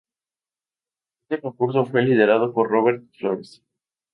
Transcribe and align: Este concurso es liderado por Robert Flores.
Este 1.29 1.39
concurso 1.39 1.83
es 1.83 1.93
liderado 1.93 2.51
por 2.53 2.71
Robert 2.71 3.03
Flores. 3.19 3.61